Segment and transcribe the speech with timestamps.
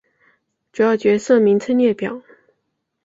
[0.73, 2.23] 主要角色名称列表。